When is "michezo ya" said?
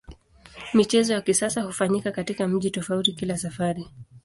0.73-1.21